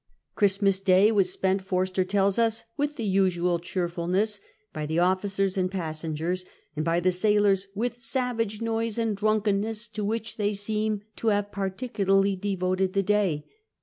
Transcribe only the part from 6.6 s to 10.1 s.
and by the sailors "with savage noise and drunkenness, to